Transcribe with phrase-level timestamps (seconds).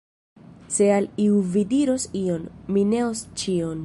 [0.75, 3.77] Se al iu vi diros ion, mi neos ĉion.